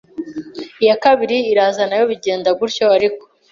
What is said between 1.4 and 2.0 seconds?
iraza